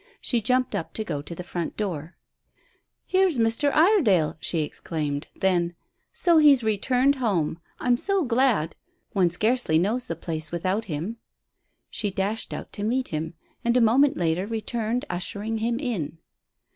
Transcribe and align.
She 0.19 0.41
jumped 0.41 0.73
up 0.73 0.95
to 0.95 1.03
go 1.03 1.21
to 1.21 1.35
the 1.35 1.43
front 1.43 1.77
door. 1.77 2.15
"Here's 3.05 3.37
Mr. 3.37 3.71
Iredale!" 3.71 4.35
she 4.39 4.63
exclaimed. 4.63 5.27
Then: 5.35 5.75
"So 6.11 6.39
he's 6.39 6.63
returned 6.63 7.17
home. 7.17 7.59
I'm 7.79 7.97
so 7.97 8.23
glad. 8.23 8.75
One 9.13 9.29
scarcely 9.29 9.77
knows 9.77 10.07
the 10.07 10.15
place 10.15 10.51
without 10.51 10.85
him." 10.85 11.17
She 11.91 12.09
dashed 12.09 12.51
out 12.51 12.73
to 12.73 12.83
meet 12.83 13.09
him, 13.09 13.35
and, 13.63 13.77
a 13.77 13.79
moment 13.79 14.17
later, 14.17 14.47
returned 14.47 15.05
ushering 15.07 15.59
him 15.59 15.77
in. 15.79 16.17